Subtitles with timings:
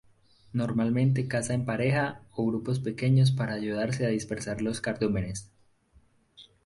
[0.51, 5.51] Normalmente caza en pareja o grupos pequeños para ayudarse a dispersar los cardúmenes.